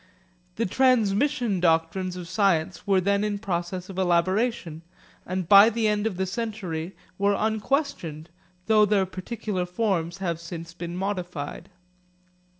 The 0.55 0.65
transmission 0.65 1.59
doctrines 1.59 2.15
of 2.15 2.27
science 2.27 2.87
were 2.87 2.99
then 2.99 3.23
in 3.23 3.37
process 3.37 3.87
of 3.87 3.99
elaboration 3.99 4.81
and 5.27 5.47
by 5.47 5.69
the 5.69 5.87
end 5.87 6.07
of 6.07 6.17
the 6.17 6.25
century 6.25 6.95
were 7.19 7.35
unquestioned, 7.37 8.31
though 8.65 8.83
their 8.85 9.05
particular 9.05 9.67
forms 9.67 10.17
have 10.17 10.39
since 10.39 10.73
been 10.73 10.97
modified. 10.97 11.69